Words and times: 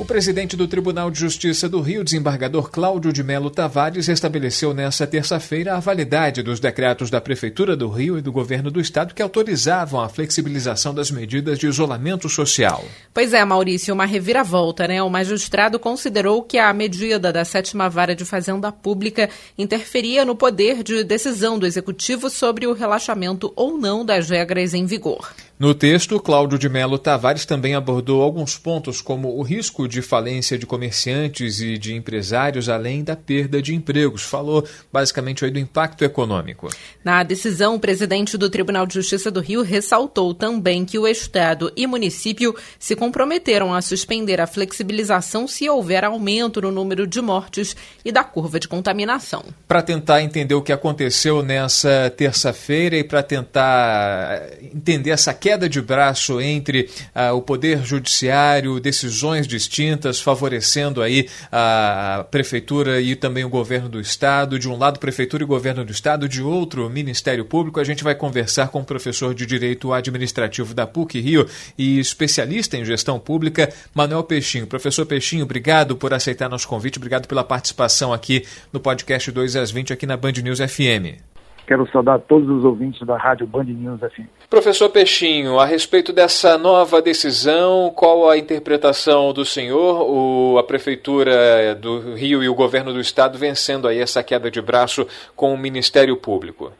O 0.00 0.04
presidente 0.06 0.56
do 0.56 0.66
Tribunal 0.66 1.10
de 1.10 1.20
Justiça 1.20 1.68
do 1.68 1.78
Rio, 1.78 2.02
desembargador 2.02 2.70
Cláudio 2.70 3.12
de 3.12 3.22
Melo 3.22 3.50
Tavares, 3.50 4.08
estabeleceu 4.08 4.72
nesta 4.72 5.06
terça-feira 5.06 5.76
a 5.76 5.78
validade 5.78 6.42
dos 6.42 6.58
decretos 6.58 7.10
da 7.10 7.20
Prefeitura 7.20 7.76
do 7.76 7.86
Rio 7.86 8.16
e 8.16 8.22
do 8.22 8.32
Governo 8.32 8.70
do 8.70 8.80
Estado 8.80 9.14
que 9.14 9.20
autorizavam 9.20 10.00
a 10.00 10.08
flexibilização 10.08 10.94
das 10.94 11.10
medidas 11.10 11.58
de 11.58 11.66
isolamento 11.66 12.30
social. 12.30 12.82
Pois 13.12 13.34
é, 13.34 13.44
Maurício, 13.44 13.92
uma 13.92 14.06
reviravolta, 14.06 14.88
né? 14.88 15.02
O 15.02 15.10
magistrado 15.10 15.78
considerou 15.78 16.42
que 16.44 16.56
a 16.56 16.72
medida 16.72 17.30
da 17.30 17.44
sétima 17.44 17.86
vara 17.90 18.14
de 18.14 18.24
Fazenda 18.24 18.72
Pública 18.72 19.28
interferia 19.58 20.24
no 20.24 20.34
poder 20.34 20.82
de 20.82 21.04
decisão 21.04 21.58
do 21.58 21.66
Executivo 21.66 22.30
sobre 22.30 22.66
o 22.66 22.72
relaxamento 22.72 23.52
ou 23.54 23.76
não 23.76 24.02
das 24.02 24.30
regras 24.30 24.72
em 24.72 24.86
vigor. 24.86 25.30
No 25.60 25.74
texto, 25.74 26.18
Cláudio 26.18 26.58
de 26.58 26.70
Melo 26.70 26.98
Tavares 26.98 27.44
também 27.44 27.74
abordou 27.74 28.22
alguns 28.22 28.56
pontos 28.56 29.02
como 29.02 29.36
o 29.36 29.42
risco 29.42 29.86
de 29.86 30.00
falência 30.00 30.56
de 30.56 30.64
comerciantes 30.64 31.60
e 31.60 31.76
de 31.76 31.94
empresários, 31.94 32.70
além 32.70 33.04
da 33.04 33.14
perda 33.14 33.60
de 33.60 33.74
empregos. 33.74 34.22
Falou 34.22 34.66
basicamente 34.90 35.44
aí 35.44 35.50
do 35.50 35.58
impacto 35.58 36.02
econômico. 36.02 36.70
Na 37.04 37.22
decisão, 37.22 37.74
o 37.74 37.78
presidente 37.78 38.38
do 38.38 38.48
Tribunal 38.48 38.86
de 38.86 38.94
Justiça 38.94 39.30
do 39.30 39.40
Rio 39.40 39.60
ressaltou 39.60 40.32
também 40.32 40.86
que 40.86 40.98
o 40.98 41.06
Estado 41.06 41.70
e 41.76 41.86
município 41.86 42.56
se 42.78 42.96
comprometeram 42.96 43.74
a 43.74 43.82
suspender 43.82 44.40
a 44.40 44.46
flexibilização 44.46 45.46
se 45.46 45.68
houver 45.68 46.06
aumento 46.06 46.62
no 46.62 46.70
número 46.70 47.06
de 47.06 47.20
mortes 47.20 47.76
e 48.02 48.10
da 48.10 48.24
curva 48.24 48.58
de 48.58 48.66
contaminação. 48.66 49.44
Para 49.68 49.82
tentar 49.82 50.22
entender 50.22 50.54
o 50.54 50.62
que 50.62 50.72
aconteceu 50.72 51.42
nessa 51.42 52.10
terça-feira 52.16 52.96
e 52.96 53.04
para 53.04 53.22
tentar 53.22 54.40
entender 54.62 55.10
essa 55.10 55.34
queda 55.34 55.49
queda 55.50 55.68
de 55.68 55.82
braço 55.82 56.40
entre 56.40 56.88
uh, 57.12 57.34
o 57.34 57.42
Poder 57.42 57.84
Judiciário, 57.84 58.78
decisões 58.78 59.48
distintas, 59.48 60.20
favorecendo 60.20 61.02
aí 61.02 61.28
a 61.50 62.24
Prefeitura 62.30 63.00
e 63.00 63.16
também 63.16 63.42
o 63.42 63.48
Governo 63.48 63.88
do 63.88 64.00
Estado. 64.00 64.60
De 64.60 64.68
um 64.68 64.78
lado, 64.78 65.00
Prefeitura 65.00 65.42
e 65.42 65.46
Governo 65.46 65.84
do 65.84 65.90
Estado, 65.90 66.28
de 66.28 66.40
outro, 66.40 66.88
Ministério 66.88 67.44
Público. 67.44 67.80
A 67.80 67.84
gente 67.84 68.04
vai 68.04 68.14
conversar 68.14 68.68
com 68.68 68.78
o 68.78 68.84
professor 68.84 69.34
de 69.34 69.44
Direito 69.44 69.92
Administrativo 69.92 70.72
da 70.72 70.86
PUC 70.86 71.20
Rio 71.20 71.48
e 71.76 71.98
especialista 71.98 72.76
em 72.76 72.84
gestão 72.84 73.18
pública, 73.18 73.72
Manuel 73.92 74.22
Peixinho. 74.22 74.68
Professor 74.68 75.04
Peixinho, 75.04 75.42
obrigado 75.42 75.96
por 75.96 76.14
aceitar 76.14 76.48
nosso 76.48 76.68
convite, 76.68 76.98
obrigado 76.98 77.26
pela 77.26 77.42
participação 77.42 78.12
aqui 78.12 78.44
no 78.72 78.78
podcast 78.78 79.32
2 79.32 79.56
às 79.56 79.72
20 79.72 79.92
aqui 79.92 80.06
na 80.06 80.16
Band 80.16 80.34
News 80.44 80.60
FM. 80.60 81.29
Quero 81.66 81.88
saudar 81.90 82.18
todos 82.18 82.48
os 82.48 82.64
ouvintes 82.64 83.06
da 83.06 83.16
Rádio 83.16 83.46
Band 83.46 83.64
News 83.64 84.00
FM. 84.00 84.26
Professor 84.48 84.88
Peixinho, 84.88 85.58
a 85.58 85.64
respeito 85.64 86.12
dessa 86.12 86.58
nova 86.58 87.00
decisão, 87.00 87.92
qual 87.94 88.28
a 88.28 88.36
interpretação 88.36 89.32
do 89.32 89.44
senhor? 89.44 90.02
O, 90.02 90.58
a 90.58 90.64
Prefeitura 90.64 91.74
do 91.74 92.14
Rio 92.14 92.42
e 92.42 92.48
o 92.48 92.54
Governo 92.54 92.92
do 92.92 93.00
Estado 93.00 93.38
vencendo 93.38 93.86
aí 93.86 93.98
essa 93.98 94.22
queda 94.22 94.50
de 94.50 94.60
braço 94.60 95.06
com 95.36 95.54
o 95.54 95.58
Ministério 95.58 96.16
Público. 96.16 96.72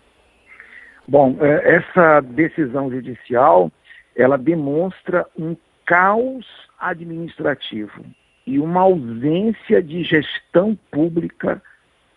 Bom, 1.07 1.37
é, 1.41 1.77
essa 1.77 2.21
decisão 2.21 2.91
judicial, 2.91 3.71
ela 4.17 4.37
demonstra 4.37 5.27
um 5.39 5.57
caos 5.85 6.47
administrativo 6.79 8.05
e 8.47 8.59
uma 8.59 8.81
ausência 8.83 9.83
de 9.83 10.03
gestão 10.03 10.79
pública, 10.91 11.63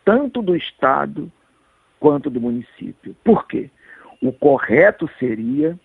tanto 0.06 0.42
do 0.42 0.56
Estado 0.56 1.32
quanto 2.04 2.30
do 2.30 2.42
município. 2.42 3.16
Por 3.24 3.48
quê? 3.48 3.70
O 4.22 4.34
correto 4.34 5.10
seria 5.18 5.80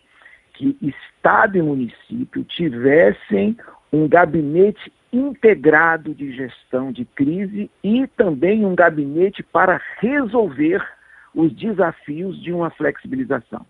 que 0.52 0.76
Estado 0.82 1.56
e 1.56 1.62
município 1.62 2.42
tivessem 2.42 3.56
um 3.92 4.08
gabinete 4.08 4.92
integrado 5.12 6.12
de 6.12 6.32
gestão 6.32 6.90
de 6.90 7.04
crise 7.04 7.70
e 7.84 8.04
também 8.08 8.66
um 8.66 8.74
gabinete 8.74 9.44
para 9.44 9.80
resolver 10.00 10.84
os 11.32 11.52
desafios 11.52 12.42
de 12.42 12.52
uma 12.52 12.68
flexibilização. 12.70 13.64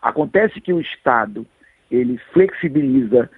Acontece 0.00 0.60
que 0.60 0.72
o 0.72 0.80
Estado 0.80 1.44
ele 1.90 2.18
flexibiliza 2.32 3.28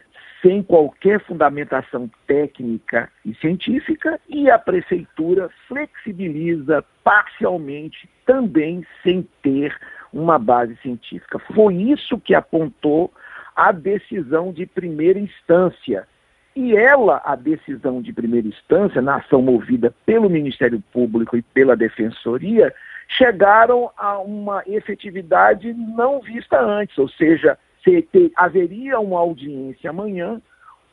sem 0.42 0.62
qualquer 0.62 1.20
fundamentação 1.20 2.10
técnica 2.26 3.08
e 3.24 3.32
científica, 3.36 4.20
e 4.28 4.50
a 4.50 4.58
prefeitura 4.58 5.48
flexibiliza 5.68 6.84
parcialmente 7.04 8.10
também 8.26 8.84
sem 9.02 9.26
ter 9.40 9.74
uma 10.12 10.38
base 10.38 10.76
científica. 10.82 11.38
Foi 11.54 11.74
isso 11.74 12.18
que 12.18 12.34
apontou 12.34 13.12
a 13.54 13.70
decisão 13.70 14.52
de 14.52 14.66
primeira 14.66 15.18
instância. 15.18 16.06
E 16.54 16.76
ela, 16.76 17.22
a 17.24 17.34
decisão 17.34 18.02
de 18.02 18.12
primeira 18.12 18.46
instância, 18.46 19.00
na 19.00 19.16
ação 19.16 19.40
movida 19.40 19.94
pelo 20.04 20.28
Ministério 20.28 20.82
Público 20.92 21.36
e 21.36 21.42
pela 21.42 21.76
Defensoria, 21.76 22.74
chegaram 23.08 23.90
a 23.96 24.18
uma 24.18 24.62
efetividade 24.66 25.72
não 25.72 26.20
vista 26.20 26.60
antes, 26.60 26.96
ou 26.98 27.08
seja, 27.08 27.56
se, 27.82 28.32
haveria 28.36 28.98
uma 29.00 29.18
audiência 29.18 29.90
amanhã 29.90 30.40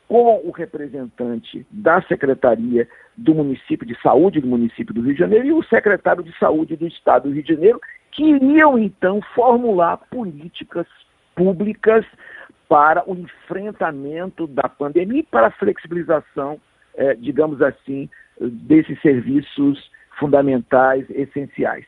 com 0.08 0.40
o 0.44 0.50
representante 0.50 1.64
da 1.70 2.02
Secretaria 2.02 2.88
do 3.16 3.34
Município 3.34 3.86
de 3.86 3.96
Saúde 4.02 4.40
do 4.40 4.48
município 4.48 4.92
do 4.92 5.02
Rio 5.02 5.14
de 5.14 5.20
Janeiro 5.20 5.46
e 5.46 5.52
o 5.52 5.62
secretário 5.62 6.22
de 6.22 6.36
Saúde 6.36 6.74
do 6.74 6.86
Estado 6.86 7.28
do 7.28 7.34
Rio 7.34 7.44
de 7.44 7.54
Janeiro, 7.54 7.80
que 8.10 8.24
iriam 8.24 8.76
então 8.76 9.20
formular 9.34 9.98
políticas 10.10 10.86
públicas 11.34 12.04
para 12.68 13.08
o 13.08 13.14
enfrentamento 13.14 14.46
da 14.48 14.68
pandemia 14.68 15.20
e 15.20 15.22
para 15.22 15.46
a 15.46 15.52
flexibilização, 15.52 16.60
eh, 16.96 17.14
digamos 17.14 17.62
assim, 17.62 18.08
desses 18.40 19.00
serviços 19.02 19.90
fundamentais, 20.18 21.04
essenciais. 21.10 21.84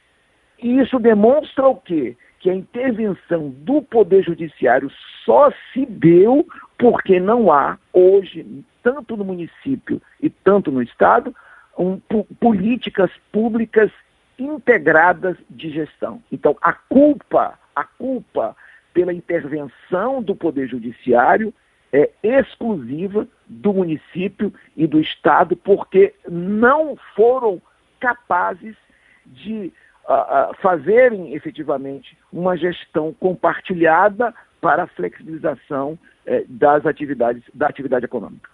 E 0.63 0.79
isso 0.79 0.99
demonstra 0.99 1.67
o 1.67 1.77
quê? 1.77 2.17
Que 2.43 2.51
a 2.51 2.55
intervenção 2.55 3.51
do 3.51 3.81
Poder 3.81 4.25
Judiciário 4.25 4.91
só 5.25 5.53
se 5.73 5.87
deu 5.87 6.45
porque 6.77 7.21
não 7.21 7.53
há 7.53 7.79
hoje, 7.93 8.45
tanto 8.83 9.17
no 9.17 9.25
município 9.25 10.03
e 10.21 10.29
tanto 10.29 10.73
no 10.73 10.83
Estado, 10.83 11.33
um, 11.79 12.01
políticas 12.41 13.13
públicas 13.31 13.93
integradas 14.37 15.37
de 15.49 15.71
gestão. 15.71 16.21
Então, 16.33 16.57
a 16.61 16.73
culpa, 16.73 17.57
a 17.77 17.85
culpa 17.85 18.57
pela 18.93 19.13
intervenção 19.13 20.21
do 20.21 20.35
Poder 20.35 20.67
Judiciário 20.67 21.55
é 21.93 22.11
exclusiva 22.25 23.29
do 23.47 23.73
município 23.73 24.53
e 24.77 24.85
do 24.89 24.99
Estado, 24.99 25.55
porque 25.55 26.13
não 26.29 26.97
foram 27.15 27.63
capazes 28.01 28.75
de 29.25 29.73
uh, 30.09 30.55
fazerem 30.61 31.35
efetivamente 31.35 32.17
uma 32.33 32.57
gestão 32.57 33.13
compartilhada 33.13 34.35
para 34.61 34.85
a 34.85 34.87
flexibilização 34.89 35.93
uh, 36.27 36.45
das 36.49 36.87
atividades 36.87 37.43
da 37.55 37.67
atividade 37.67 38.05
econômica. 38.05 38.51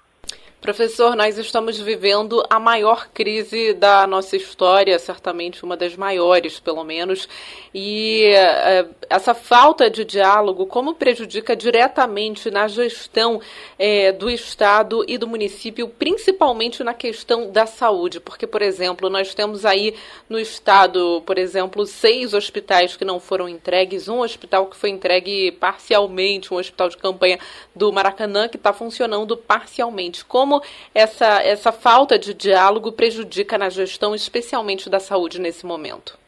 Professor, 0.60 1.14
nós 1.14 1.38
estamos 1.38 1.78
vivendo 1.78 2.44
a 2.50 2.58
maior 2.58 3.08
crise 3.14 3.72
da 3.74 4.08
nossa 4.08 4.36
história, 4.36 4.98
certamente 4.98 5.64
uma 5.64 5.76
das 5.76 5.94
maiores, 5.94 6.58
pelo 6.58 6.82
menos. 6.82 7.28
E 7.72 8.34
uh, 8.34 8.92
essa 9.08 9.34
falta 9.34 9.88
de 9.88 10.04
diálogo, 10.04 10.66
como 10.66 10.96
prejudica 10.96 11.54
diretamente 11.54 12.50
na 12.50 12.66
gestão 12.66 13.36
uh, 13.36 14.18
do 14.18 14.28
Estado 14.28 15.04
e 15.06 15.16
do 15.16 15.28
município, 15.28 15.88
principalmente 15.88 16.82
na 16.82 16.92
questão 16.92 17.52
da 17.52 17.64
saúde? 17.64 18.18
Porque, 18.18 18.46
por 18.46 18.60
exemplo, 18.60 19.08
nós 19.08 19.32
temos 19.34 19.64
aí 19.64 19.94
no 20.28 20.40
Estado, 20.40 21.22
por 21.24 21.38
exemplo, 21.38 21.86
seis 21.86 22.34
hospitais 22.34 22.96
que 22.96 23.04
não 23.04 23.20
foram 23.20 23.48
entregues, 23.48 24.08
um 24.08 24.22
hospital 24.22 24.66
que 24.66 24.76
foi 24.76 24.90
entregue 24.90 25.52
parcialmente, 25.52 26.52
um 26.52 26.56
hospital 26.56 26.88
de 26.88 26.96
campanha 26.96 27.38
do 27.76 27.92
Maracanã 27.92 28.48
que 28.48 28.56
está 28.56 28.72
funcionando 28.72 29.36
parcialmente. 29.36 30.24
Como 30.24 30.47
como 30.48 30.62
essa, 30.94 31.42
essa 31.42 31.70
falta 31.70 32.18
de 32.18 32.32
diálogo 32.32 32.90
prejudica 32.90 33.58
na 33.58 33.68
gestão, 33.68 34.14
especialmente 34.14 34.88
da 34.88 34.98
saúde 34.98 35.38
nesse 35.38 35.66
momento. 35.66 36.18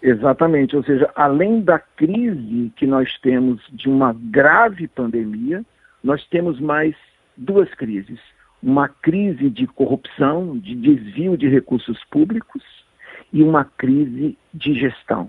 Exatamente, 0.00 0.76
ou 0.76 0.84
seja, 0.84 1.10
além 1.16 1.60
da 1.60 1.78
crise 1.78 2.70
que 2.76 2.86
nós 2.86 3.18
temos 3.20 3.60
de 3.72 3.88
uma 3.88 4.14
grave 4.14 4.86
pandemia, 4.86 5.64
nós 6.04 6.24
temos 6.28 6.60
mais 6.60 6.94
duas 7.36 7.68
crises. 7.74 8.20
Uma 8.62 8.88
crise 8.88 9.50
de 9.50 9.66
corrupção, 9.66 10.56
de 10.56 10.74
desvio 10.74 11.36
de 11.36 11.48
recursos 11.48 11.98
públicos 12.10 12.62
e 13.32 13.42
uma 13.42 13.64
crise 13.64 14.38
de 14.52 14.74
gestão. 14.74 15.28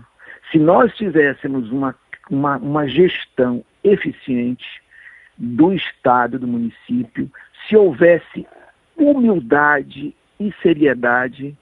Se 0.51 0.59
nós 0.59 0.93
tivéssemos 0.95 1.71
uma, 1.71 1.95
uma, 2.29 2.57
uma 2.57 2.87
gestão 2.87 3.65
eficiente 3.83 4.65
do 5.37 5.73
Estado, 5.73 6.37
do 6.37 6.47
município, 6.47 7.29
se 7.67 7.75
houvesse 7.75 8.47
humildade 8.97 10.15
e 10.39 10.53
seriedade, 10.61 11.55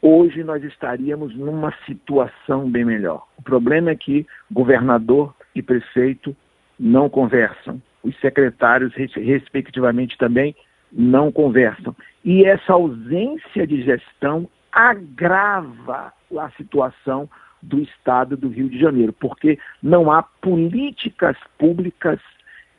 hoje 0.00 0.44
nós 0.44 0.62
estaríamos 0.64 1.34
numa 1.34 1.72
situação 1.86 2.70
bem 2.70 2.84
melhor. 2.84 3.26
O 3.36 3.42
problema 3.42 3.90
é 3.90 3.96
que 3.96 4.26
governador 4.50 5.34
e 5.54 5.62
prefeito 5.62 6.36
não 6.78 7.08
conversam. 7.08 7.82
Os 8.02 8.18
secretários, 8.20 8.92
respectivamente, 8.94 10.16
também 10.16 10.54
não 10.92 11.32
conversam. 11.32 11.94
E 12.24 12.44
essa 12.44 12.72
ausência 12.72 13.66
de 13.66 13.82
gestão 13.82 14.48
agrava 14.72 16.12
a 16.36 16.50
situação 16.50 17.28
do 17.60 17.80
Estado 17.80 18.36
do 18.36 18.48
Rio 18.48 18.68
de 18.68 18.78
Janeiro, 18.78 19.12
porque 19.12 19.58
não 19.82 20.12
há 20.12 20.22
políticas 20.22 21.36
públicas 21.58 22.20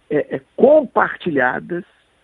é, 0.09 0.35
é, 0.35 0.41
compartilhadas 0.55 1.83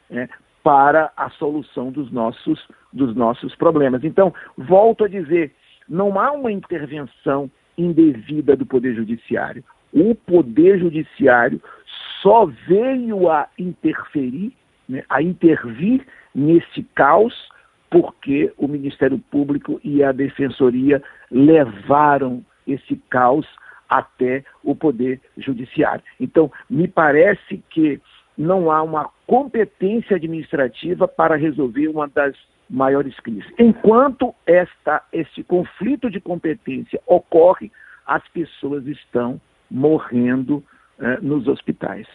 é, 0.10 0.28
para 0.64 1.12
a 1.16 1.30
solução 1.30 1.92
dos 1.92 2.12
nossos, 2.12 2.68
dos 2.92 3.16
nossos 3.16 3.56
problemas. 3.56 4.04
Então, 4.04 4.34
volto 4.58 5.04
a 5.04 5.08
dizer, 5.08 5.54
não 5.88 6.20
há 6.20 6.32
uma 6.32 6.52
intervenção 6.52 7.50
indevida 7.78 8.56
do 8.56 8.66
Poder 8.66 8.96
Judiciário. 8.96 9.64
O 9.94 10.16
Poder 10.16 10.80
Judiciário 10.80 11.62
só 12.22 12.46
veio 12.68 13.30
a 13.30 13.48
interferir, 13.60 14.54
né, 14.90 15.04
a 15.10 15.22
intervir 15.22 16.06
nesse 16.34 16.84
caos, 16.96 17.34
porque 17.90 18.52
o 18.58 18.68
Ministério 18.68 19.20
Público 19.30 19.80
e 19.84 20.04
a 20.04 20.12
Defensoria 20.12 21.02
levaram 21.30 22.44
esse 22.68 22.96
caos 23.10 23.46
até 23.88 24.44
o 24.64 24.76
Poder 24.76 25.22
Judiciário. 25.38 26.04
Então, 26.20 26.52
me 26.68 26.88
parece 26.88 27.64
que 27.70 28.02
não 28.38 28.72
há 28.72 28.82
uma 28.82 29.10
competência 29.26 30.16
administrativa 30.16 31.08
para 31.08 31.36
resolver 31.36 31.88
uma 31.88 32.08
das 32.08 32.36
maiores 32.70 33.18
crises. 33.20 33.52
Enquanto 33.60 34.34
esta, 34.46 35.04
este 35.14 35.44
conflito 35.44 36.10
de 36.10 36.20
competência 36.20 37.00
ocorre, 37.06 37.72
as 38.06 38.28
pessoas 38.30 38.86
estão 38.88 39.40
morrendo 39.70 40.64
eh, 41.00 41.20
nos 41.22 41.48
hospitais. 41.48 42.08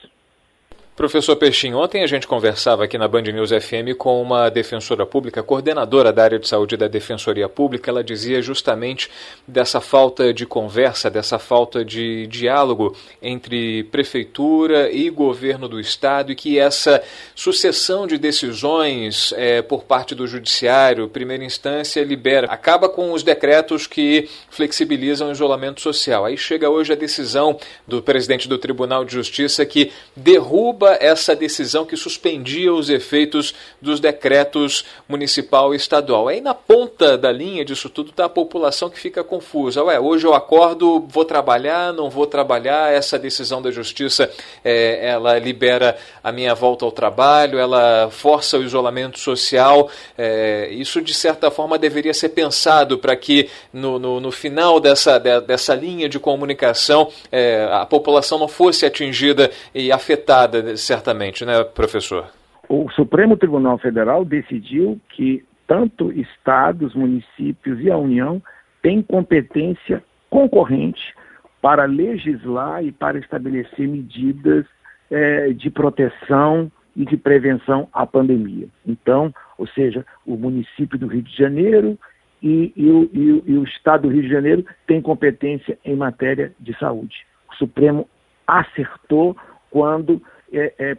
Professor 1.00 1.34
Peixinho, 1.34 1.78
ontem 1.78 2.02
a 2.02 2.06
gente 2.06 2.26
conversava 2.26 2.84
aqui 2.84 2.98
na 2.98 3.08
Band 3.08 3.22
News 3.22 3.48
FM 3.48 3.96
com 3.96 4.20
uma 4.20 4.50
defensora 4.50 5.06
pública, 5.06 5.42
coordenadora 5.42 6.12
da 6.12 6.22
área 6.22 6.38
de 6.38 6.46
saúde 6.46 6.76
da 6.76 6.88
Defensoria 6.88 7.48
Pública. 7.48 7.90
Ela 7.90 8.04
dizia 8.04 8.42
justamente 8.42 9.08
dessa 9.48 9.80
falta 9.80 10.30
de 10.34 10.44
conversa, 10.44 11.08
dessa 11.08 11.38
falta 11.38 11.82
de 11.82 12.26
diálogo 12.26 12.94
entre 13.22 13.84
prefeitura 13.84 14.92
e 14.92 15.08
governo 15.08 15.70
do 15.70 15.80
estado 15.80 16.32
e 16.32 16.34
que 16.34 16.58
essa 16.58 17.02
sucessão 17.34 18.06
de 18.06 18.18
decisões 18.18 19.32
é, 19.38 19.62
por 19.62 19.84
parte 19.84 20.14
do 20.14 20.26
judiciário, 20.26 21.08
primeira 21.08 21.42
instância, 21.42 22.04
libera, 22.04 22.46
acaba 22.48 22.90
com 22.90 23.14
os 23.14 23.22
decretos 23.22 23.86
que 23.86 24.28
flexibilizam 24.50 25.30
o 25.30 25.32
isolamento 25.32 25.80
social. 25.80 26.26
Aí 26.26 26.36
chega 26.36 26.68
hoje 26.68 26.92
a 26.92 26.96
decisão 26.96 27.58
do 27.88 28.02
presidente 28.02 28.46
do 28.46 28.58
Tribunal 28.58 29.02
de 29.02 29.14
Justiça 29.14 29.64
que 29.64 29.90
derruba 30.14 30.89
essa 31.00 31.36
decisão 31.36 31.84
que 31.84 31.96
suspendia 31.96 32.72
os 32.72 32.88
efeitos 32.90 33.54
dos 33.80 34.00
decretos 34.00 34.84
municipal 35.08 35.72
e 35.72 35.76
estadual. 35.76 36.28
Aí 36.28 36.40
na 36.40 36.54
ponta 36.54 37.16
da 37.16 37.30
linha 37.30 37.64
disso 37.64 37.88
tudo 37.88 38.10
está 38.10 38.24
a 38.24 38.28
população 38.28 38.90
que 38.90 38.98
fica 38.98 39.22
confusa. 39.22 39.82
Ué, 39.84 39.98
hoje 40.00 40.26
eu 40.26 40.34
acordo, 40.34 41.04
vou 41.08 41.24
trabalhar, 41.24 41.92
não 41.92 42.10
vou 42.10 42.26
trabalhar, 42.26 42.92
essa 42.92 43.18
decisão 43.18 43.60
da 43.62 43.70
justiça 43.70 44.30
é, 44.64 45.08
ela 45.08 45.38
libera 45.38 45.96
a 46.22 46.32
minha 46.32 46.54
volta 46.54 46.84
ao 46.84 46.92
trabalho, 46.92 47.58
ela 47.58 48.08
força 48.10 48.58
o 48.58 48.62
isolamento 48.62 49.18
social. 49.18 49.90
É, 50.16 50.68
isso 50.72 51.00
de 51.00 51.14
certa 51.14 51.50
forma 51.50 51.78
deveria 51.78 52.14
ser 52.14 52.30
pensado 52.30 52.98
para 52.98 53.16
que 53.16 53.48
no, 53.72 53.98
no, 53.98 54.20
no, 54.20 54.30
final 54.30 54.80
dessa, 54.80 55.18
de, 55.18 55.40
dessa 55.42 55.74
linha 55.74 56.08
de 56.08 56.18
comunicação 56.18 57.10
é, 57.30 57.68
a 57.72 57.86
população 57.86 58.38
não 58.38 58.48
fosse 58.48 58.86
atingida 58.86 59.50
e 59.74 59.90
afetada 59.92 60.62
certamente, 60.80 61.44
né, 61.44 61.62
professor? 61.62 62.26
O 62.68 62.88
Supremo 62.90 63.36
Tribunal 63.36 63.78
Federal 63.78 64.24
decidiu 64.24 65.00
que 65.10 65.44
tanto 65.66 66.12
estados, 66.12 66.94
municípios 66.94 67.80
e 67.80 67.90
a 67.90 67.96
União 67.96 68.42
têm 68.82 69.02
competência 69.02 70.02
concorrente 70.28 71.14
para 71.60 71.84
legislar 71.84 72.84
e 72.84 72.90
para 72.90 73.18
estabelecer 73.18 73.86
medidas 73.86 74.64
é, 75.10 75.52
de 75.52 75.70
proteção 75.70 76.70
e 76.96 77.04
de 77.04 77.16
prevenção 77.16 77.88
à 77.92 78.06
pandemia. 78.06 78.68
Então, 78.86 79.32
ou 79.58 79.66
seja, 79.68 80.04
o 80.24 80.36
município 80.36 80.98
do 80.98 81.06
Rio 81.06 81.22
de 81.22 81.36
Janeiro 81.36 81.98
e, 82.42 82.72
e, 82.74 82.90
o, 82.90 83.10
e, 83.12 83.52
e 83.52 83.58
o 83.58 83.64
Estado 83.64 84.02
do 84.02 84.08
Rio 84.08 84.22
de 84.22 84.30
Janeiro 84.30 84.64
têm 84.86 85.00
competência 85.00 85.78
em 85.84 85.94
matéria 85.94 86.52
de 86.58 86.76
saúde. 86.78 87.26
O 87.52 87.54
Supremo 87.56 88.08
acertou 88.46 89.36
quando 89.70 90.22
é, 90.52 90.74
é, 90.78 90.96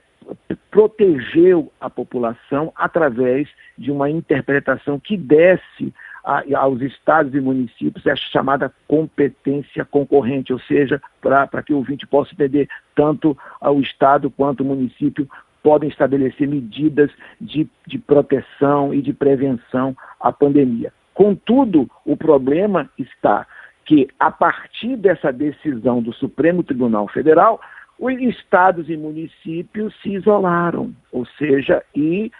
protegeu 0.69 1.71
a 1.79 1.89
população 1.89 2.71
através 2.75 3.49
de 3.77 3.91
uma 3.91 4.09
interpretação 4.09 4.99
que 4.99 5.17
desse 5.17 5.93
a, 6.23 6.43
aos 6.55 6.81
estados 6.81 7.33
e 7.33 7.39
municípios 7.39 8.05
a 8.05 8.15
chamada 8.15 8.71
competência 8.87 9.83
concorrente, 9.83 10.53
ou 10.53 10.59
seja, 10.59 11.01
para 11.21 11.63
que 11.63 11.73
o 11.73 11.77
ouvinte 11.77 12.05
possa 12.07 12.33
entender, 12.33 12.69
tanto 12.95 13.37
o 13.61 13.79
estado 13.81 14.29
quanto 14.29 14.61
o 14.61 14.65
município 14.65 15.27
podem 15.63 15.89
estabelecer 15.89 16.47
medidas 16.47 17.11
de, 17.39 17.67
de 17.85 17.97
proteção 17.97 18.93
e 18.93 19.01
de 19.01 19.13
prevenção 19.13 19.95
à 20.19 20.31
pandemia. 20.31 20.91
Contudo, 21.13 21.89
o 22.05 22.17
problema 22.17 22.89
está 22.97 23.45
que, 23.85 24.07
a 24.19 24.31
partir 24.31 24.95
dessa 24.95 25.31
decisão 25.31 26.01
do 26.01 26.13
Supremo 26.13 26.63
Tribunal 26.63 27.07
Federal, 27.07 27.59
os 28.01 28.19
estados 28.19 28.89
e 28.89 28.97
municípios 28.97 29.93
se 30.01 30.09
isolaram, 30.09 30.91
ou 31.11 31.23
seja, 31.37 31.83
e, 31.95 32.31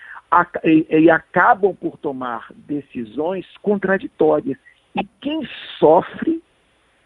e, 0.63 0.87
e 0.89 1.09
acabam 1.11 1.75
por 1.75 1.97
tomar 1.97 2.47
decisões 2.67 3.45
contraditórias. 3.61 4.57
E 4.95 5.07
quem 5.21 5.47
sofre 5.77 6.41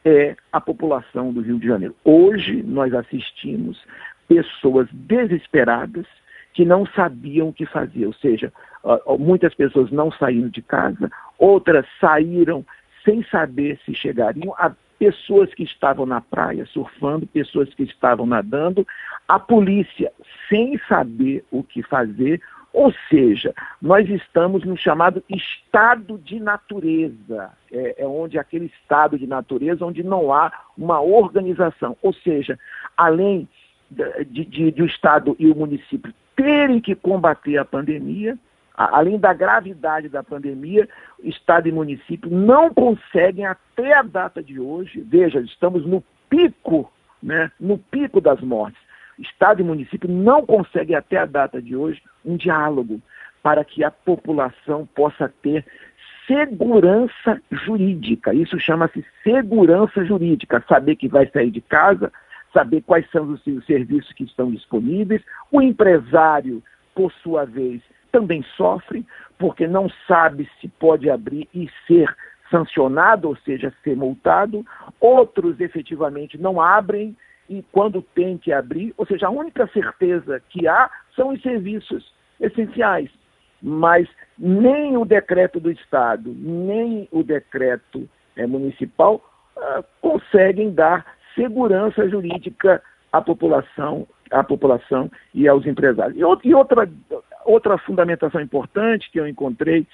é 0.06 0.38
a 0.54 0.62
população 0.62 1.34
do 1.34 1.42
Rio 1.42 1.60
de 1.60 1.68
Janeiro. 1.68 1.94
Hoje 2.06 2.64
nós 2.64 2.94
assistimos 2.94 3.78
pessoas 4.26 4.88
desesperadas 4.94 6.06
que 6.54 6.64
não 6.64 6.86
sabiam 6.86 7.50
o 7.50 7.54
que 7.54 7.66
fazer, 7.66 8.06
ou 8.06 8.14
seja, 8.14 8.54
muitas 9.20 9.54
pessoas 9.54 9.92
não 9.92 10.10
saíram 10.14 10.48
de 10.48 10.62
casa, 10.62 11.12
outras 11.38 11.86
saíram 12.00 12.66
sem 13.04 13.22
saber 13.26 13.78
se 13.84 13.94
chegariam, 13.94 14.56
pessoas 14.98 15.54
que 15.54 15.64
estavam 15.64 16.06
na 16.06 16.22
praia 16.22 16.66
surfando, 16.66 17.28
pessoas 17.28 17.74
que 17.74 17.84
estavam 17.84 18.26
nadando, 18.26 18.86
a 19.28 19.40
polícia 19.40 20.12
sem 20.50 20.80
saber 20.88 21.44
o 21.52 21.64
que 21.64 21.82
fazer, 21.84 22.42
ou 22.72 22.94
seja, 23.10 23.54
nós 23.82 24.10
estamos 24.10 24.66
no 24.66 24.76
chamado 24.76 25.24
estado 25.30 26.18
de 26.18 26.40
natureza, 26.40 27.52
é, 27.72 28.04
é, 28.04 28.06
onde 28.06 28.38
aquele 28.38 28.66
estado 28.66 29.18
de 29.18 29.26
natureza 29.26 29.86
onde 29.86 30.04
não 30.04 30.34
há 30.34 30.52
uma 30.78 31.00
organização, 31.00 31.96
ou 32.02 32.12
seja, 32.12 32.60
além 32.98 33.48
de, 33.90 34.46
de, 34.46 34.72
de 34.72 34.82
o 34.82 34.86
estado 34.86 35.36
e 35.40 35.48
o 35.48 35.56
município 35.56 36.14
terem 36.36 36.82
que 36.82 36.96
combater 36.96 37.58
a 37.58 37.64
pandemia, 37.64 38.38
além 38.76 39.18
da 39.18 39.34
gravidade 39.34 40.10
da 40.10 40.24
pandemia, 40.24 40.88
Estado 41.24 41.68
e 41.68 41.72
município 41.72 42.30
não 42.30 42.74
conseguem 42.74 43.46
até 43.46 43.94
a 43.98 44.02
data 44.02 44.44
de 44.44 44.60
hoje, 44.60 45.02
veja, 45.02 45.40
estamos 45.40 45.86
no 45.86 46.04
pico, 46.30 46.92
né, 47.22 47.52
no 47.60 47.78
pico 47.78 48.20
das 48.20 48.42
mortes. 48.42 48.80
Estado 49.18 49.62
e 49.62 49.64
município 49.64 50.10
não 50.10 50.46
conseguem 50.46 50.96
até 50.96 51.18
a 51.18 51.26
data 51.26 51.62
de 51.62 51.76
hoje 51.76 52.02
um 52.24 52.36
diálogo 52.36 53.02
para 53.42 53.64
que 53.64 53.84
a 53.84 53.92
população 53.92 54.88
possa 54.94 55.32
ter 55.42 55.66
segurança 56.28 57.40
jurídica. 57.52 58.34
Isso 58.34 58.60
chama-se 58.60 59.06
segurança 59.24 60.04
jurídica, 60.04 60.64
saber 60.68 60.96
que 60.96 61.08
vai 61.08 61.28
sair 61.28 61.52
de 61.52 61.62
casa, 61.62 62.12
saber 62.52 62.82
quais 62.82 63.10
são 63.12 63.32
os 63.32 63.66
serviços 63.66 64.12
que 64.14 64.24
estão 64.24 64.52
disponíveis, 64.52 65.22
o 65.52 65.62
empresário, 65.62 66.64
por 66.94 67.12
sua 67.12 67.46
vez, 67.46 67.82
também 68.16 68.42
sofre, 68.56 69.06
porque 69.38 69.68
não 69.68 69.90
sabe 70.08 70.50
se 70.62 70.70
pode 70.70 71.10
abrir 71.10 71.50
e 71.54 71.70
ser 71.86 72.16
sancionado, 72.50 73.28
ou 73.28 73.36
seja, 73.36 73.74
ser 73.84 73.98
multado. 73.98 74.66
Outros 75.02 75.60
efetivamente 75.60 76.38
não 76.38 76.62
abrem 76.62 77.14
e 77.50 77.62
quando 77.74 78.02
tem 78.02 78.38
que 78.38 78.54
abrir, 78.54 78.94
ou 78.98 79.06
seja, 79.06 79.28
a 79.28 79.30
única 79.30 79.68
certeza 79.68 80.42
que 80.50 80.66
há 80.66 80.90
são 81.14 81.34
os 81.34 81.42
serviços 81.42 82.10
essenciais. 82.40 83.10
Mas 83.62 84.08
nem 84.38 84.96
o 84.96 85.04
decreto 85.04 85.60
do 85.60 85.70
Estado, 85.70 86.34
nem 86.34 87.10
o 87.12 87.22
decreto 87.22 88.08
é, 88.38 88.48
municipal 88.48 89.22
uh, 89.58 89.84
conseguem 90.00 90.72
dar 90.74 91.06
segurança 91.36 92.08
jurídica 92.08 92.82
à 93.12 93.22
população, 93.22 94.08
à 94.32 94.42
população 94.42 95.12
e 95.34 95.50
aos 95.50 95.66
empresários. 95.66 96.18
E, 96.18 96.54
outra, 96.54 96.90
outra 97.46 97.78
fundamentação 97.78 98.42
importante 98.42 99.10
que 99.12 99.20
eu 99.20 99.28
encontrei 99.28 99.88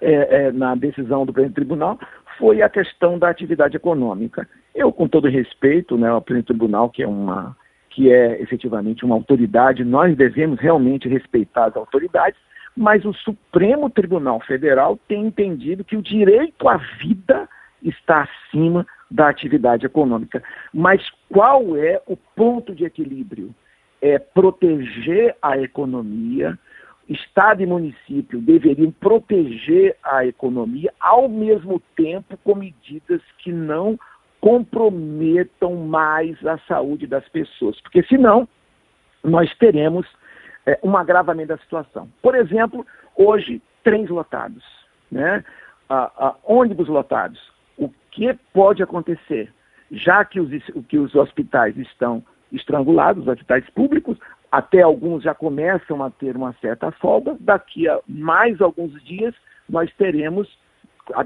é, 0.00 0.46
é, 0.46 0.52
na 0.52 0.74
decisão 0.74 1.26
do 1.26 1.32
presidente 1.32 1.54
do 1.54 1.56
tribunal 1.56 1.98
foi 2.38 2.62
a 2.62 2.68
questão 2.68 3.18
da 3.18 3.28
atividade 3.28 3.76
econômica. 3.76 4.48
Eu, 4.74 4.92
com 4.92 5.08
todo 5.08 5.28
respeito, 5.28 5.96
né, 5.96 6.08
ao 6.08 6.22
presidente 6.22 6.46
do 6.46 6.58
tribunal, 6.58 6.90
que 6.90 7.02
é 7.02 7.08
uma 7.08 7.56
que 7.90 8.12
é 8.12 8.40
efetivamente 8.40 9.04
uma 9.04 9.16
autoridade, 9.16 9.82
nós 9.82 10.16
devemos 10.16 10.60
realmente 10.60 11.08
respeitar 11.08 11.64
as 11.64 11.76
autoridades, 11.76 12.38
mas 12.76 13.04
o 13.04 13.12
Supremo 13.12 13.90
Tribunal 13.90 14.38
Federal 14.40 14.96
tem 15.08 15.26
entendido 15.26 15.82
que 15.82 15.96
o 15.96 16.02
direito 16.02 16.68
à 16.68 16.76
vida 16.76 17.48
está 17.82 18.22
acima 18.22 18.86
da 19.10 19.28
atividade 19.28 19.84
econômica. 19.84 20.40
Mas 20.72 21.02
qual 21.28 21.76
é 21.76 22.00
o 22.06 22.16
ponto 22.16 22.72
de 22.72 22.84
equilíbrio? 22.84 23.52
É 24.00 24.18
proteger 24.18 25.36
a 25.42 25.58
economia, 25.58 26.58
Estado 27.08 27.62
e 27.62 27.66
município 27.66 28.38
deveriam 28.38 28.90
proteger 28.90 29.96
a 30.04 30.26
economia 30.26 30.92
ao 31.00 31.26
mesmo 31.26 31.80
tempo 31.96 32.36
com 32.44 32.54
medidas 32.54 33.22
que 33.38 33.50
não 33.50 33.98
comprometam 34.40 35.74
mais 35.74 36.44
a 36.46 36.58
saúde 36.68 37.06
das 37.06 37.26
pessoas, 37.30 37.80
porque 37.80 38.02
senão 38.02 38.46
nós 39.24 39.52
teremos 39.56 40.06
é, 40.66 40.78
um 40.82 40.96
agravamento 40.96 41.48
da 41.48 41.58
situação. 41.58 42.08
Por 42.20 42.34
exemplo, 42.34 42.86
hoje, 43.16 43.62
trens 43.82 44.10
lotados, 44.10 44.62
né? 45.10 45.42
Ah, 45.88 46.12
ah, 46.18 46.34
ônibus 46.44 46.88
lotados. 46.88 47.40
O 47.78 47.88
que 48.10 48.34
pode 48.52 48.82
acontecer? 48.82 49.50
Já 49.90 50.22
que 50.26 50.38
os, 50.38 50.50
que 50.86 50.98
os 50.98 51.14
hospitais 51.14 51.74
estão 51.78 52.22
estrangulados, 52.52 53.22
os 53.22 53.28
hospitais 53.28 53.68
públicos, 53.70 54.18
até 54.50 54.82
alguns 54.82 55.22
já 55.22 55.34
começam 55.34 56.02
a 56.02 56.10
ter 56.10 56.36
uma 56.36 56.54
certa 56.60 56.90
folga. 56.92 57.36
Daqui 57.40 57.88
a 57.88 58.00
mais 58.06 58.60
alguns 58.60 58.92
dias, 59.04 59.34
nós 59.68 59.92
teremos, 59.96 60.48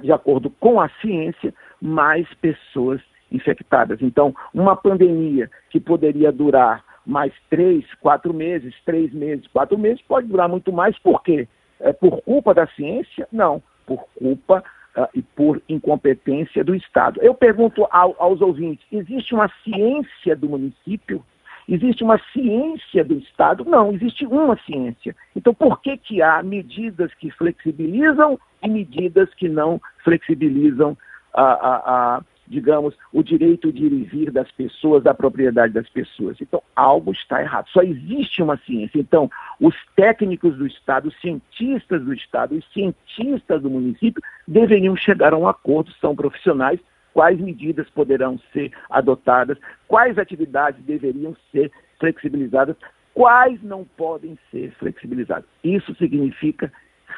de 0.01 0.13
acordo 0.13 0.51
com 0.51 0.81
a 0.81 0.89
ciência, 1.01 1.55
mais 1.81 2.27
pessoas 2.35 3.01
infectadas. 3.31 4.01
Então, 4.03 4.35
uma 4.53 4.77
pandemia 4.77 5.51
que 5.71 5.81
poderia 5.81 6.31
durar 6.31 6.85
mais 7.07 7.33
três, 7.51 7.85
quatro 7.95 8.33
meses, 8.33 8.75
três 8.85 9.13
meses, 9.13 9.47
quatro 9.49 9.79
meses, 9.79 10.03
pode 10.03 10.29
durar 10.29 10.49
muito 10.49 10.73
mais. 10.73 10.99
Por 10.99 11.23
quê? 11.23 11.49
É 11.81 11.93
por 11.93 12.23
culpa 12.23 12.55
da 12.55 12.67
ciência? 12.69 13.27
Não, 13.33 13.63
por 13.87 14.05
culpa 14.17 14.63
uh, 14.97 15.09
e 15.15 15.23
por 15.23 15.63
incompetência 15.69 16.65
do 16.65 16.75
Estado. 16.75 17.21
Eu 17.23 17.35
pergunto 17.35 17.87
ao, 17.91 18.15
aos 18.19 18.41
ouvintes: 18.41 18.85
existe 18.91 19.35
uma 19.35 19.51
ciência 19.65 20.37
do 20.37 20.49
município? 20.49 21.25
Existe 21.69 22.03
uma 22.03 22.19
ciência 22.33 23.05
do 23.05 23.15
Estado? 23.15 23.65
Não, 23.65 23.93
existe 23.93 24.27
uma 24.27 24.57
ciência. 24.67 25.15
Então, 25.35 25.55
por 25.55 25.81
que, 25.81 25.97
que 25.97 26.21
há 26.21 26.43
medidas 26.43 27.15
que 27.15 27.31
flexibilizam 27.31 28.39
e 28.63 28.69
medidas 28.69 29.33
que 29.35 29.49
não 29.49 29.81
flexibilizam 30.03 30.97
a, 31.33 31.43
a, 31.45 32.23
digamos, 32.47 32.95
o 33.13 33.23
direito 33.23 33.73
de 33.73 33.87
ir 33.87 33.93
e 33.93 34.03
vir 34.05 34.31
das 34.31 34.51
pessoas, 34.53 35.03
da 35.03 35.15
propriedade 35.15 35.73
das 35.73 35.89
pessoas. 35.89 36.37
Então, 36.41 36.63
algo 36.75 37.13
está 37.13 37.41
errado. 37.41 37.69
Só 37.69 37.83
existe 37.83 38.43
uma 38.43 38.57
ciência. 38.59 38.99
Então, 38.99 39.31
os 39.61 39.75
técnicos 39.97 40.57
do 40.57 40.67
Estado, 40.67 41.09
os 41.09 41.21
cientistas 41.21 42.05
do 42.05 42.13
Estado, 42.13 42.55
os 42.55 42.65
cientistas 42.73 43.63
do 43.63 43.71
município 43.71 44.23
deveriam 44.47 44.97
chegar 44.97 45.33
a 45.33 45.39
um 45.39 45.49
acordo, 45.49 45.93
são 46.01 46.15
profissionais, 46.15 46.81
quais 47.13 47.39
medidas 47.39 47.89
poderão 47.91 48.39
ser 48.53 48.73
adotadas, 48.91 49.59
quais 49.87 50.19
atividades 50.19 50.83
deveriam 50.85 51.37
ser 51.51 51.71
flexibilizadas, 51.99 52.77
quais 53.15 53.63
não 53.63 53.85
podem 53.85 54.39
ser 54.51 54.73
flexibilizadas. 54.79 55.45
Isso 55.63 55.95
significa 55.97 56.73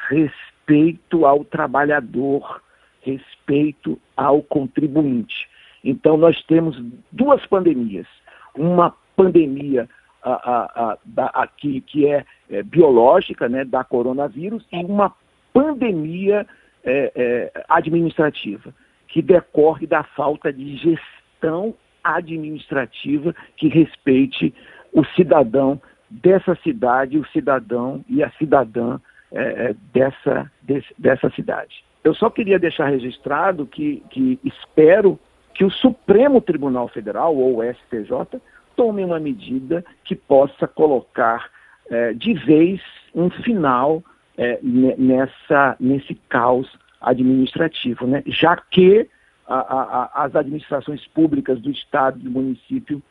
respeito 0.09 1.25
ao 1.25 1.43
trabalhador, 1.43 2.61
respeito 3.05 3.99
ao 4.17 4.41
contribuinte. 4.41 5.47
Então, 5.83 6.17
nós 6.17 6.41
temos 6.43 6.81
duas 7.11 7.45
pandemias. 7.45 8.07
Uma 8.55 8.93
pandemia 9.15 9.87
a, 10.23 10.31
a, 10.33 10.97
a, 11.17 11.43
aqui 11.43 11.81
que 11.81 12.07
é, 12.07 12.25
é, 12.49 12.63
biológica, 12.63 13.47
né, 13.47 13.63
da 13.63 13.83
coronavírus, 13.83 14.65
e 14.71 14.77
uma 14.77 15.13
pandemia 15.53 16.47
é, 16.83 17.11
é, 17.15 17.65
administrativa 17.69 18.73
que 19.07 19.21
decorre 19.21 19.85
da 19.85 20.03
falta 20.03 20.51
de 20.51 20.75
gestão 20.77 21.75
administrativa 22.03 23.33
que 23.55 23.67
respeite 23.67 24.53
o 24.91 25.05
cidadão 25.15 25.79
dessa 26.09 26.55
cidade, 26.63 27.17
o 27.17 27.25
cidadão 27.27 28.03
e 28.09 28.23
a 28.23 28.29
cidadã 28.31 28.99
é, 29.31 29.41
é, 29.41 29.75
dessa, 29.93 30.51
desse, 30.61 30.93
dessa 30.97 31.29
cidade. 31.31 31.83
Eu 32.05 32.13
só 32.13 32.29
queria 32.29 32.59
deixar 32.59 32.87
registrado 32.87 33.65
que, 33.65 34.03
que 34.11 34.39
espero 34.43 35.19
que 35.55 35.65
o 35.65 35.71
Supremo 35.71 36.39
Tribunal 36.39 36.87
Federal, 36.87 37.35
ou 37.35 37.57
o 37.57 37.63
STJ, 37.63 38.39
tome 38.75 39.03
uma 39.03 39.19
medida 39.19 39.83
que 40.03 40.15
possa 40.15 40.67
colocar 40.67 41.49
é, 41.89 42.13
de 42.13 42.35
vez 42.35 42.79
um 43.15 43.31
final 43.31 44.03
é, 44.37 44.59
nessa, 44.61 45.75
nesse 45.79 46.13
caos 46.29 46.71
administrativo, 47.01 48.05
né? 48.05 48.21
já 48.27 48.55
que 48.55 49.09
a, 49.47 49.55
a, 49.55 50.25
as 50.25 50.35
administrações 50.35 51.07
públicas 51.07 51.59
do 51.59 51.71
Estado 51.71 52.19
e 52.19 52.23
do 52.23 52.29
município 52.29 53.01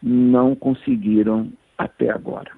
não 0.00 0.54
conseguiram 0.54 1.50
até 1.76 2.08
agora. 2.08 2.52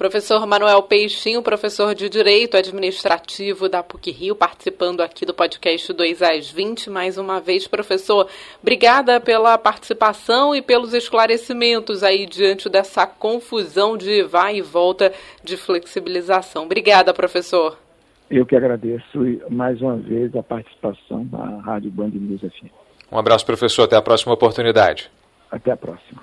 Professor 0.00 0.46
Manuel 0.46 0.82
Peixinho, 0.84 1.42
professor 1.42 1.94
de 1.94 2.08
Direito 2.08 2.56
Administrativo 2.56 3.68
da 3.68 3.82
PUC 3.82 4.10
Rio, 4.10 4.34
participando 4.34 5.02
aqui 5.02 5.26
do 5.26 5.34
podcast 5.34 5.92
2 5.92 6.22
às 6.22 6.50
20. 6.50 6.88
Mais 6.88 7.18
uma 7.18 7.38
vez, 7.38 7.68
professor, 7.68 8.26
obrigada 8.62 9.20
pela 9.20 9.58
participação 9.58 10.54
e 10.54 10.62
pelos 10.62 10.94
esclarecimentos 10.94 12.02
aí 12.02 12.24
diante 12.24 12.66
dessa 12.70 13.06
confusão 13.06 13.94
de 13.94 14.22
vai 14.22 14.56
e 14.56 14.62
volta 14.62 15.12
de 15.44 15.58
flexibilização. 15.58 16.64
Obrigada, 16.64 17.12
professor. 17.12 17.76
Eu 18.30 18.46
que 18.46 18.56
agradeço 18.56 19.18
mais 19.50 19.82
uma 19.82 19.96
vez 19.96 20.34
a 20.34 20.42
participação 20.42 21.26
da 21.26 21.60
Rádio 21.60 21.90
Band 21.90 22.12
News 22.14 22.40
FM. 22.40 22.70
Um 23.12 23.18
abraço, 23.18 23.44
professor. 23.44 23.82
Até 23.82 23.96
a 23.96 24.02
próxima 24.02 24.32
oportunidade. 24.32 25.10
Até 25.50 25.72
a 25.72 25.76
próxima. 25.76 26.22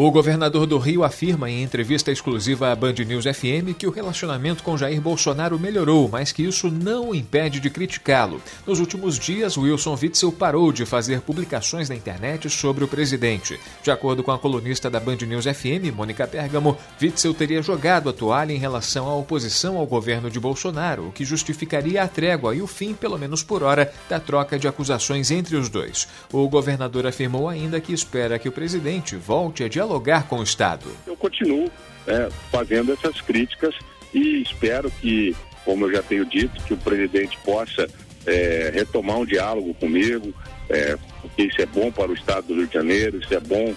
O 0.00 0.12
governador 0.12 0.64
do 0.64 0.78
Rio 0.78 1.02
afirma 1.02 1.50
em 1.50 1.60
entrevista 1.60 2.12
exclusiva 2.12 2.70
à 2.70 2.76
Band 2.76 2.92
News 3.04 3.24
FM 3.24 3.74
que 3.76 3.84
o 3.84 3.90
relacionamento 3.90 4.62
com 4.62 4.78
Jair 4.78 5.00
Bolsonaro 5.00 5.58
melhorou, 5.58 6.08
mas 6.08 6.30
que 6.30 6.44
isso 6.44 6.70
não 6.70 7.08
o 7.08 7.14
impede 7.16 7.58
de 7.58 7.68
criticá-lo. 7.68 8.40
Nos 8.64 8.78
últimos 8.78 9.18
dias, 9.18 9.56
Wilson 9.56 9.98
Witzel 10.00 10.30
parou 10.30 10.70
de 10.70 10.86
fazer 10.86 11.20
publicações 11.22 11.88
na 11.88 11.96
internet 11.96 12.48
sobre 12.48 12.84
o 12.84 12.86
presidente. 12.86 13.58
De 13.82 13.90
acordo 13.90 14.22
com 14.22 14.30
a 14.30 14.38
colunista 14.38 14.88
da 14.88 15.00
Band 15.00 15.16
News 15.26 15.46
FM, 15.46 15.92
Mônica 15.92 16.28
Pergamo, 16.28 16.78
Witzel 17.02 17.34
teria 17.34 17.60
jogado 17.60 18.08
a 18.08 18.12
toalha 18.12 18.52
em 18.52 18.58
relação 18.58 19.08
à 19.08 19.16
oposição 19.16 19.76
ao 19.78 19.84
governo 19.84 20.30
de 20.30 20.38
Bolsonaro, 20.38 21.08
o 21.08 21.12
que 21.12 21.24
justificaria 21.24 22.04
a 22.04 22.06
trégua 22.06 22.54
e 22.54 22.62
o 22.62 22.68
fim, 22.68 22.94
pelo 22.94 23.18
menos 23.18 23.42
por 23.42 23.64
hora, 23.64 23.92
da 24.08 24.20
troca 24.20 24.60
de 24.60 24.68
acusações 24.68 25.32
entre 25.32 25.56
os 25.56 25.68
dois. 25.68 26.06
O 26.32 26.48
governador 26.48 27.04
afirmou 27.04 27.48
ainda 27.48 27.80
que 27.80 27.92
espera 27.92 28.38
que 28.38 28.48
o 28.48 28.52
presidente 28.52 29.16
volte 29.16 29.64
a 29.64 29.68
dialogar 29.68 29.87
dialogar 29.88 30.28
com 30.28 30.36
o 30.36 30.42
Estado. 30.42 30.90
Eu 31.06 31.16
continuo 31.16 31.70
é, 32.06 32.28
fazendo 32.50 32.92
essas 32.92 33.20
críticas 33.22 33.74
e 34.12 34.42
espero 34.42 34.90
que, 34.90 35.34
como 35.64 35.86
eu 35.86 35.92
já 35.92 36.02
tenho 36.02 36.26
dito, 36.26 36.62
que 36.64 36.74
o 36.74 36.76
presidente 36.76 37.38
possa 37.44 37.88
é, 38.26 38.70
retomar 38.74 39.16
um 39.16 39.24
diálogo 39.24 39.72
comigo, 39.74 40.32
é, 40.68 40.96
porque 41.22 41.44
isso 41.44 41.60
é 41.62 41.66
bom 41.66 41.90
para 41.90 42.10
o 42.10 42.14
Estado 42.14 42.48
do 42.48 42.54
Rio 42.54 42.66
de 42.66 42.74
Janeiro, 42.74 43.18
isso 43.18 43.34
é 43.34 43.40
bom 43.40 43.74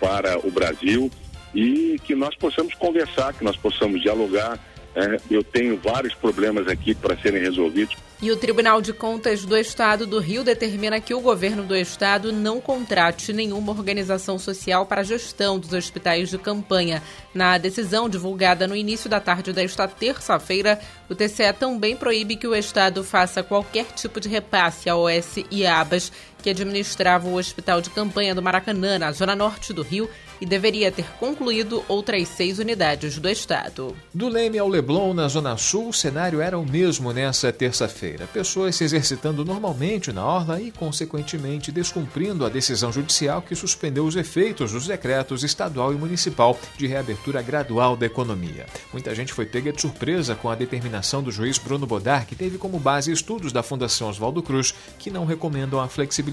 para 0.00 0.44
o 0.44 0.50
Brasil 0.50 1.10
e 1.54 2.00
que 2.04 2.14
nós 2.14 2.34
possamos 2.34 2.74
conversar, 2.74 3.32
que 3.32 3.44
nós 3.44 3.56
possamos 3.56 4.02
dialogar. 4.02 4.58
É, 4.94 5.18
eu 5.30 5.44
tenho 5.44 5.78
vários 5.78 6.14
problemas 6.14 6.66
aqui 6.66 6.94
para 6.94 7.16
serem 7.18 7.40
resolvidos. 7.40 7.94
E 8.22 8.30
o 8.30 8.36
Tribunal 8.36 8.80
de 8.80 8.92
Contas 8.92 9.44
do 9.44 9.56
Estado 9.56 10.06
do 10.06 10.20
Rio 10.20 10.44
determina 10.44 11.00
que 11.00 11.12
o 11.12 11.20
governo 11.20 11.64
do 11.64 11.74
estado 11.74 12.32
não 12.32 12.60
contrate 12.60 13.32
nenhuma 13.32 13.72
organização 13.72 14.38
social 14.38 14.86
para 14.86 15.00
a 15.00 15.04
gestão 15.04 15.58
dos 15.58 15.72
hospitais 15.72 16.30
de 16.30 16.38
campanha. 16.38 17.02
Na 17.34 17.58
decisão 17.58 18.08
divulgada 18.08 18.68
no 18.68 18.76
início 18.76 19.10
da 19.10 19.18
tarde 19.18 19.52
desta 19.52 19.88
terça-feira, 19.88 20.78
o 21.10 21.16
TCE 21.16 21.52
também 21.58 21.96
proíbe 21.96 22.36
que 22.36 22.46
o 22.46 22.54
estado 22.54 23.02
faça 23.02 23.42
qualquer 23.42 23.86
tipo 23.86 24.20
de 24.20 24.28
repasse 24.28 24.88
à 24.88 24.94
OS 24.94 25.38
e 25.50 25.66
ABAS, 25.66 26.12
que 26.42 26.50
administrava 26.50 27.28
o 27.28 27.36
hospital 27.36 27.80
de 27.80 27.88
campanha 27.88 28.34
do 28.34 28.42
Maracanã, 28.42 28.98
na 28.98 29.12
zona 29.12 29.36
norte 29.36 29.72
do 29.72 29.82
Rio, 29.82 30.10
e 30.40 30.44
deveria 30.44 30.90
ter 30.90 31.06
concluído 31.20 31.84
outras 31.86 32.26
seis 32.26 32.58
unidades 32.58 33.16
do 33.16 33.28
estado. 33.28 33.96
Do 34.12 34.28
Leme 34.28 34.58
ao 34.58 34.66
Leblon, 34.66 35.14
na 35.14 35.28
Zona 35.28 35.56
Sul, 35.56 35.90
o 35.90 35.92
cenário 35.92 36.40
era 36.40 36.58
o 36.58 36.66
mesmo 36.68 37.12
nessa 37.12 37.52
terça-feira. 37.52 38.26
Pessoas 38.26 38.74
se 38.74 38.82
exercitando 38.82 39.44
normalmente 39.44 40.12
na 40.12 40.26
orla 40.26 40.60
e, 40.60 40.72
consequentemente, 40.72 41.70
descumprindo 41.70 42.44
a 42.44 42.48
decisão 42.48 42.92
judicial 42.92 43.40
que 43.40 43.54
suspendeu 43.54 44.04
os 44.04 44.16
efeitos 44.16 44.72
dos 44.72 44.88
decretos 44.88 45.44
estadual 45.44 45.92
e 45.92 45.96
municipal 45.96 46.58
de 46.76 46.88
reabertura 46.88 47.40
gradual 47.40 47.96
da 47.96 48.06
economia. 48.06 48.66
Muita 48.92 49.14
gente 49.14 49.32
foi 49.32 49.46
pega 49.46 49.72
de 49.72 49.80
surpresa 49.80 50.34
com 50.34 50.50
a 50.50 50.56
determinação 50.56 51.22
do 51.22 51.30
juiz 51.30 51.56
Bruno 51.56 51.86
Bodar, 51.86 52.26
que 52.26 52.34
teve 52.34 52.58
como 52.58 52.80
base 52.80 53.12
estudos 53.12 53.52
da 53.52 53.62
Fundação 53.62 54.08
Oswaldo 54.08 54.42
Cruz, 54.42 54.74
que 54.98 55.08
não 55.08 55.24
recomendam 55.24 55.78
a 55.78 55.86
flexibilização 55.86 56.31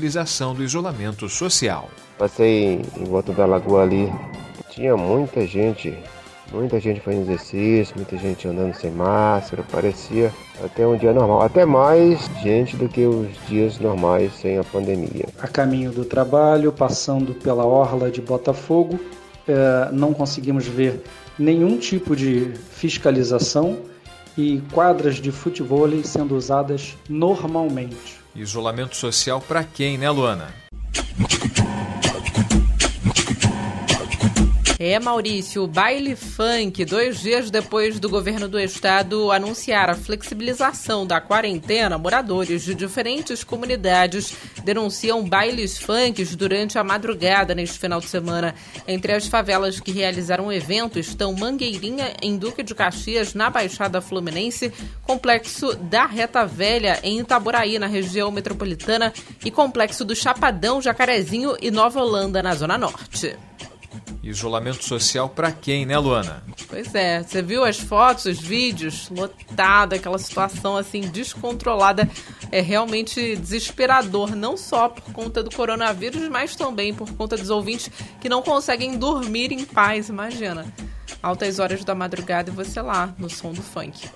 do 0.53 0.63
isolamento 0.63 1.27
social. 1.27 1.89
Passei 2.17 2.81
em 2.97 3.03
volta 3.03 3.33
da 3.33 3.45
lagoa 3.45 3.83
ali, 3.83 4.11
tinha 4.69 4.95
muita 4.95 5.45
gente, 5.45 5.97
muita 6.51 6.79
gente 6.79 7.01
fazendo 7.01 7.23
exercício, 7.23 7.95
muita 7.95 8.17
gente 8.17 8.47
andando 8.47 8.73
sem 8.73 8.91
máscara, 8.91 9.63
parecia 9.71 10.33
até 10.63 10.87
um 10.87 10.95
dia 10.95 11.13
normal, 11.13 11.41
até 11.41 11.65
mais 11.65 12.29
gente 12.41 12.75
do 12.77 12.87
que 12.87 13.05
os 13.05 13.27
dias 13.47 13.79
normais 13.79 14.33
sem 14.33 14.57
a 14.57 14.63
pandemia. 14.63 15.25
A 15.41 15.47
caminho 15.47 15.91
do 15.91 16.05
trabalho, 16.05 16.71
passando 16.71 17.33
pela 17.33 17.65
orla 17.65 18.09
de 18.09 18.21
Botafogo, 18.21 18.99
é, 19.47 19.89
não 19.91 20.13
conseguimos 20.13 20.65
ver 20.65 21.03
nenhum 21.37 21.77
tipo 21.77 22.15
de 22.15 22.53
fiscalização 22.71 23.77
e 24.37 24.61
quadras 24.71 25.15
de 25.15 25.31
futebol 25.31 25.87
sendo 26.03 26.35
usadas 26.35 26.97
normalmente. 27.09 28.18
Isolamento 28.35 28.95
social 28.95 29.41
para 29.41 29.63
quem, 29.63 29.97
né, 29.97 30.09
Luana? 30.09 30.53
É, 34.81 34.97
Maurício, 34.97 35.67
baile 35.67 36.15
funk, 36.15 36.85
dois 36.85 37.19
dias 37.19 37.51
depois 37.51 37.99
do 37.99 38.07
governo 38.07 38.47
do 38.47 38.57
estado 38.57 39.29
anunciar 39.29 39.89
a 39.89 39.93
flexibilização 39.93 41.05
da 41.05 41.19
quarentena, 41.19 41.97
moradores 41.97 42.63
de 42.63 42.73
diferentes 42.73 43.43
comunidades 43.43 44.33
denunciam 44.63 45.21
bailes 45.27 45.77
funks 45.77 46.33
durante 46.33 46.79
a 46.79 46.83
madrugada 46.83 47.53
neste 47.53 47.77
final 47.77 47.99
de 47.99 48.07
semana. 48.07 48.55
Entre 48.87 49.11
as 49.11 49.27
favelas 49.27 49.81
que 49.81 49.91
realizaram 49.91 50.47
o 50.47 50.53
evento 50.53 50.97
estão 50.97 51.33
Mangueirinha, 51.33 52.13
em 52.21 52.37
Duque 52.37 52.63
de 52.63 52.73
Caxias, 52.73 53.33
na 53.33 53.49
Baixada 53.49 53.99
Fluminense, 53.99 54.71
Complexo 55.03 55.75
da 55.75 56.05
Reta 56.05 56.45
Velha, 56.45 57.01
em 57.03 57.19
Itaboraí, 57.19 57.77
na 57.77 57.87
região 57.87 58.31
metropolitana, 58.31 59.11
e 59.43 59.51
Complexo 59.51 60.05
do 60.05 60.15
Chapadão, 60.15 60.81
Jacarezinho 60.81 61.57
e 61.61 61.69
Nova 61.69 61.99
Holanda, 61.99 62.41
na 62.41 62.55
Zona 62.55 62.77
Norte. 62.77 63.35
Isolamento 64.21 64.83
social 64.83 65.29
para 65.29 65.51
quem, 65.51 65.85
né, 65.85 65.97
Luana? 65.97 66.43
Pois 66.67 66.93
é, 66.93 67.23
você 67.23 67.41
viu 67.41 67.63
as 67.63 67.77
fotos, 67.77 68.25
os 68.25 68.39
vídeos, 68.39 69.09
lotada, 69.09 69.95
aquela 69.95 70.17
situação 70.17 70.75
assim 70.75 71.01
descontrolada. 71.01 72.09
É 72.51 72.59
realmente 72.61 73.35
desesperador, 73.37 74.35
não 74.35 74.57
só 74.57 74.89
por 74.89 75.13
conta 75.13 75.41
do 75.41 75.49
coronavírus, 75.49 76.27
mas 76.27 76.55
também 76.55 76.93
por 76.93 77.09
conta 77.13 77.37
dos 77.37 77.49
ouvintes 77.49 77.89
que 78.19 78.27
não 78.27 78.41
conseguem 78.41 78.97
dormir 78.97 79.51
em 79.51 79.63
paz, 79.63 80.09
imagina. 80.09 80.65
Altas 81.23 81.59
horas 81.59 81.83
da 81.83 81.95
madrugada 81.95 82.51
e 82.51 82.53
você 82.53 82.81
lá, 82.81 83.13
no 83.17 83.29
som 83.29 83.53
do 83.53 83.61
funk. 83.61 84.09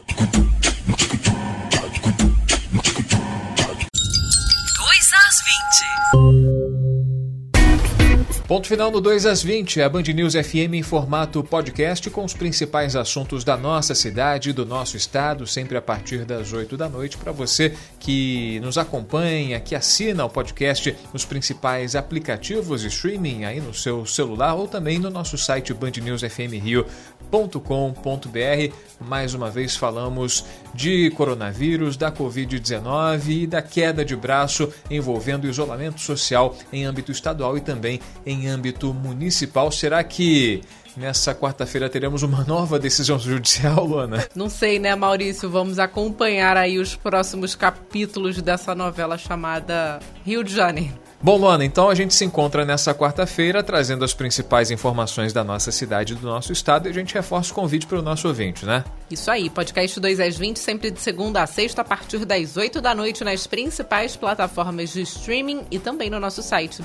Ponto 8.53 8.67
final 8.67 8.91
no 8.91 9.01
2 9.01 9.25
às 9.25 9.41
20, 9.41 9.81
a 9.81 9.89
Band 9.89 10.03
News 10.13 10.35
FM 10.35 10.75
em 10.75 10.83
formato 10.83 11.43
podcast 11.43 12.07
com 12.11 12.23
os 12.23 12.35
principais 12.35 12.95
assuntos 12.95 13.43
da 13.43 13.57
nossa 13.57 13.95
cidade, 13.95 14.53
do 14.53 14.63
nosso 14.63 14.95
estado, 14.95 15.47
sempre 15.47 15.75
a 15.75 15.81
partir 15.81 16.23
das 16.23 16.53
8 16.53 16.77
da 16.77 16.87
noite. 16.87 17.17
Para 17.17 17.31
você 17.31 17.73
que 17.99 18.59
nos 18.59 18.77
acompanha, 18.77 19.59
que 19.59 19.73
assina 19.73 20.23
o 20.23 20.29
podcast 20.29 20.95
nos 21.11 21.25
principais 21.25 21.95
aplicativos 21.95 22.81
de 22.81 22.89
streaming 22.89 23.43
aí 23.43 23.59
no 23.59 23.73
seu 23.73 24.05
celular 24.05 24.53
ou 24.53 24.67
também 24.67 24.99
no 24.99 25.09
nosso 25.09 25.35
site 25.35 25.73
bandnewsfmrio.com.br. 25.73 28.73
Mais 28.99 29.33
uma 29.33 29.49
vez 29.49 29.75
falamos 29.75 30.45
de 30.75 31.09
coronavírus, 31.11 31.97
da 31.97 32.11
Covid-19 32.11 33.29
e 33.29 33.47
da 33.47 33.63
queda 33.63 34.05
de 34.05 34.15
braço 34.15 34.71
envolvendo 34.91 35.47
isolamento 35.47 35.99
social 35.99 36.55
em 36.71 36.85
âmbito 36.85 37.11
estadual 37.11 37.57
e 37.57 37.61
também 37.61 37.99
em 38.23 38.42
âmbito 38.47 38.93
municipal. 38.93 39.71
Será 39.71 40.03
que 40.03 40.61
nessa 40.95 41.33
quarta-feira 41.33 41.89
teremos 41.89 42.23
uma 42.23 42.43
nova 42.43 42.79
decisão 42.79 43.17
judicial, 43.19 43.85
Luana? 43.85 44.27
Não 44.35 44.49
sei, 44.49 44.79
né, 44.79 44.95
Maurício? 44.95 45.49
Vamos 45.49 45.79
acompanhar 45.79 46.57
aí 46.57 46.79
os 46.79 46.95
próximos 46.95 47.55
capítulos 47.55 48.41
dessa 48.41 48.75
novela 48.75 49.17
chamada 49.17 49.99
Rio 50.25 50.43
de 50.43 50.53
Janeiro. 50.53 51.03
Bom, 51.25 51.37
Luana, 51.37 51.63
então 51.63 51.89
a 51.89 51.95
gente 51.95 52.13
se 52.13 52.25
encontra 52.25 52.65
nessa 52.65 52.93
quarta-feira 52.93 53.63
trazendo 53.63 54.03
as 54.03 54.13
principais 54.13 54.69
informações 54.71 55.31
da 55.31 55.41
nossa 55.41 55.71
cidade 55.71 56.11
e 56.11 56.15
do 56.17 56.27
nosso 56.27 56.51
estado 56.51 56.85
e 56.85 56.91
a 56.91 56.93
gente 56.93 57.13
reforça 57.13 57.53
o 57.53 57.55
convite 57.55 57.87
para 57.87 57.97
o 57.97 58.01
nosso 58.01 58.27
ouvinte, 58.27 58.65
né? 58.65 58.83
Isso 59.09 59.31
aí, 59.31 59.49
podcast 59.49 60.01
2 60.01 60.19
às 60.19 60.35
20, 60.37 60.59
sempre 60.59 60.91
de 60.91 60.99
segunda 60.99 61.41
a 61.41 61.47
sexta, 61.47 61.81
a 61.81 61.85
partir 61.85 62.25
das 62.25 62.57
8 62.57 62.81
da 62.81 62.93
noite, 62.93 63.23
nas 63.23 63.47
principais 63.47 64.17
plataformas 64.17 64.91
de 64.91 65.01
streaming 65.03 65.61
e 65.71 65.79
também 65.79 66.09
no 66.09 66.19
nosso 66.19 66.43
site 66.43 66.81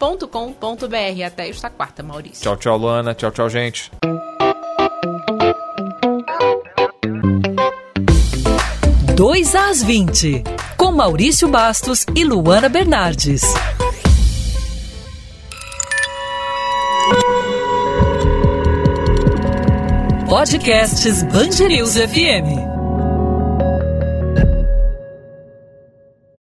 bandnewsfmrio.com.br. 0.00 1.24
Até 1.26 1.48
esta 1.48 1.68
quarta, 1.68 2.02
Maurício. 2.02 2.42
Tchau, 2.42 2.56
tchau, 2.56 2.78
Luana. 2.78 3.14
Tchau, 3.14 3.30
tchau, 3.30 3.48
gente. 3.48 3.90
Dois 9.14 9.54
às 9.54 9.82
20, 9.82 10.42
com 10.78 10.92
Maurício 10.92 11.46
Bastos 11.46 12.06
e 12.16 12.24
Luana 12.24 12.70
Bernardes. 12.70 13.42
Podcasts 20.26 21.22
Bangerils 21.24 21.96
FM. 21.96 22.79